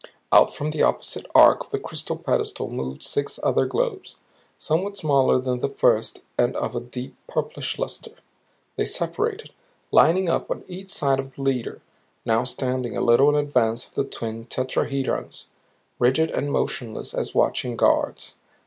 Out 0.31 0.55
from 0.55 0.71
the 0.71 0.81
opposite 0.81 1.27
arc 1.35 1.63
of 1.63 1.69
the 1.69 1.77
crystal 1.77 2.17
pedestal 2.17 2.67
moved 2.71 3.03
six 3.03 3.39
other 3.43 3.67
globes, 3.67 4.15
somewhat 4.57 4.97
smaller 4.97 5.37
than 5.37 5.59
the 5.59 5.69
first 5.69 6.23
and 6.39 6.55
of 6.55 6.75
a 6.75 6.79
deep 6.79 7.13
purplish 7.27 7.77
luster. 7.77 8.13
They 8.77 8.85
separated, 8.85 9.51
lining 9.91 10.27
up 10.27 10.49
on 10.49 10.63
each 10.67 10.89
side 10.89 11.19
of 11.19 11.35
the 11.35 11.43
leader 11.43 11.81
now 12.25 12.45
standing 12.45 12.97
a 12.97 12.99
little 13.01 13.29
in 13.29 13.35
advance 13.35 13.85
of 13.85 13.93
the 13.93 14.03
twin 14.03 14.47
tetrahedrons, 14.47 15.45
rigid 15.99 16.31
and 16.31 16.51
motionless 16.51 17.13
as 17.13 17.35
watching 17.35 17.75
guards. 17.75 18.33